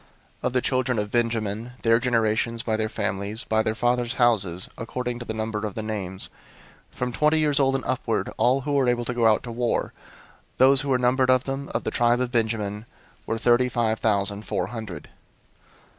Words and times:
001:036 0.01 0.07
Of 0.47 0.53
the 0.53 0.61
children 0.61 0.97
of 0.97 1.11
Benjamin, 1.11 1.71
their 1.83 1.99
generations, 1.99 2.63
by 2.63 2.75
their 2.75 2.89
families, 2.89 3.43
by 3.43 3.61
their 3.61 3.75
fathers' 3.75 4.15
houses, 4.15 4.67
according 4.75 5.19
to 5.19 5.25
the 5.25 5.33
number 5.35 5.59
of 5.63 5.75
the 5.75 5.83
names, 5.83 6.31
from 6.89 7.11
twenty 7.13 7.37
years 7.37 7.59
old 7.59 7.75
and 7.75 7.85
upward, 7.85 8.27
all 8.37 8.61
who 8.61 8.71
were 8.73 8.89
able 8.89 9.05
to 9.05 9.13
go 9.13 9.27
out 9.27 9.43
to 9.43 9.51
war; 9.51 9.93
001:037 10.53 10.57
those 10.57 10.81
who 10.81 10.89
were 10.89 10.97
numbered 10.97 11.29
of 11.29 11.43
them, 11.43 11.69
of 11.75 11.83
the 11.83 11.91
tribe 11.91 12.19
of 12.19 12.31
Benjamin, 12.31 12.87
were 13.27 13.37
thirty 13.37 13.69
five 13.69 13.99
thousand 13.99 14.41
four 14.47 14.65
hundred. 14.65 15.07